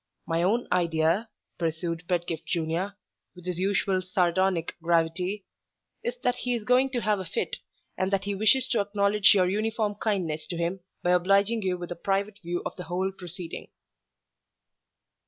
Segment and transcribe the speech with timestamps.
[0.25, 1.29] My own idea,"
[1.59, 2.95] pursued Pedgift Junior,
[3.35, 5.45] with his usual, sardonic gravity,
[6.03, 7.57] "is that he is going to have a fit,
[7.99, 11.91] and that he wishes to acknowledge your uniform kindness to him by obliging you with
[11.91, 13.67] a private view of the whole proceeding."